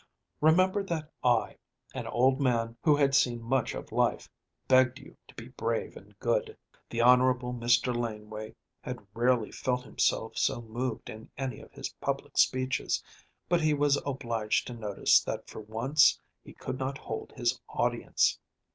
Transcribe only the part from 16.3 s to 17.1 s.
he could not